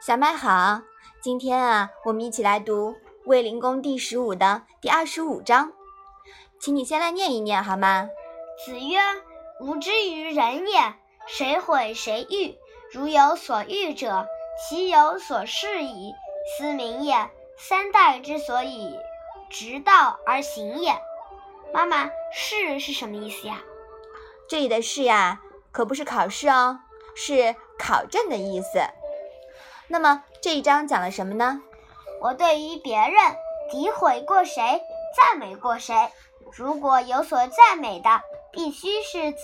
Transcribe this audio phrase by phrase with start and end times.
[0.00, 0.82] 小麦好，
[1.20, 2.92] 今天啊，我们一起来读
[3.24, 5.72] 《卫灵公》第十五的第二十五章，
[6.60, 8.08] 请你先来念一念好吗？
[8.64, 8.96] 子曰
[9.60, 10.94] ：“吾之于人也，
[11.26, 12.56] 谁毁谁欲？
[12.92, 14.24] 如有所欲者，
[14.68, 16.12] 其有所适矣。
[16.56, 17.28] 斯明也。
[17.58, 18.96] 三代之所以
[19.50, 20.96] 直道而行也。”
[21.74, 23.62] 妈妈，“试”是什么意思呀？
[24.48, 25.40] 这里的“试”呀，
[25.72, 26.78] 可不是考试哦，
[27.16, 28.78] 是考证的意思。
[29.90, 31.62] 那么这一章讲了什么呢？
[32.20, 33.14] 我对于别人
[33.72, 34.82] 诋毁过谁，
[35.16, 36.12] 赞美过谁，
[36.52, 38.20] 如果有所赞美的，
[38.52, 39.34] 必须是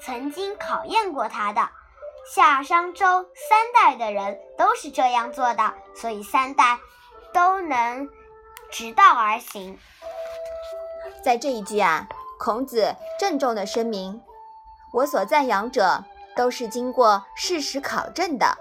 [0.00, 1.68] 曾经考验过他的。
[2.32, 6.78] 夏商周三代的人都是这样做的，所以三代
[7.32, 8.08] 都能
[8.70, 9.78] 直道而行。
[11.24, 12.06] 在这一句啊，
[12.38, 14.22] 孔子郑重的声明：
[14.92, 16.04] 我所赞扬者
[16.36, 18.56] 都是经过事实考证的。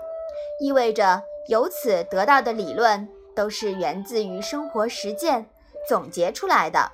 [0.59, 5.49] 意味着由此得到的理论都是源自于生活实践
[5.87, 6.91] 总结出来的，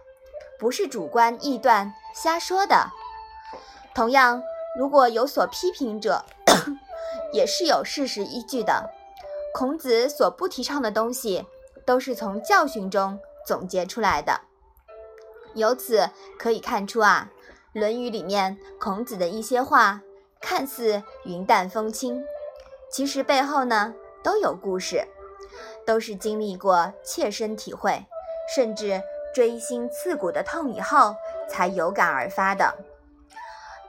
[0.60, 2.92] 不是主观臆断瞎说的。
[3.96, 4.44] 同样，
[4.78, 6.26] 如果有所批评者，
[7.32, 8.90] 也是有事实依据的。
[9.54, 11.46] 孔子所不提倡的东西，
[11.86, 14.42] 都是从教训中总结出来的。
[15.54, 16.10] 由此
[16.40, 17.30] 可以看出啊，
[17.80, 20.02] 《论语》里面孔子的一些话，
[20.42, 22.24] 看似云淡风轻。
[22.94, 23.92] 其实背后呢
[24.24, 25.04] 都有故事，
[25.84, 28.06] 都是经历过切身体会，
[28.56, 29.02] 甚至
[29.34, 31.16] 锥心刺骨的痛以后
[31.50, 32.72] 才有感而发的。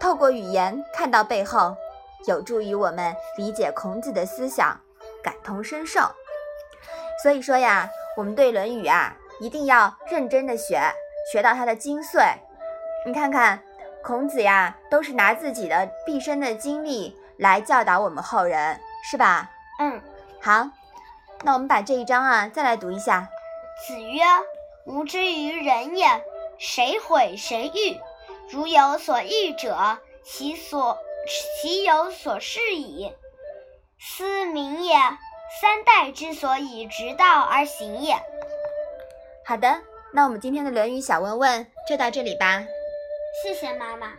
[0.01, 1.77] 透过语言看到背后，
[2.27, 4.81] 有助于我们理解孔子的思想，
[5.23, 6.01] 感同身受。
[7.23, 10.81] 所以说呀，我们对《论语》啊一定要认真的学，
[11.31, 12.35] 学到它的精髓。
[13.05, 13.63] 你看看
[14.03, 18.81] 孔子呀，都是拿自己的毕生的经历来教导我们后人。
[19.11, 19.51] 是吧？
[19.79, 20.01] 嗯，
[20.41, 20.71] 好，
[21.43, 23.29] 那我们把这一章啊再来读一下。
[23.87, 24.23] 子曰
[24.87, 26.07] ：“吾之于人也，
[26.59, 28.01] 谁毁谁欲？
[28.51, 30.99] 如有所欲者，其所
[31.63, 33.13] 其有所适矣。
[33.99, 34.95] 斯民也。
[35.61, 38.17] 三代之所以直道而行也。”
[39.47, 39.83] 好的，
[40.13, 42.65] 那我们今天的《论语》小问问就到这里吧。
[43.43, 44.15] 谢谢妈妈。